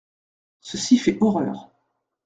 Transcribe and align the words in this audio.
Ceci 0.61 0.97
fait 0.97 1.19
horreur. 1.21 1.71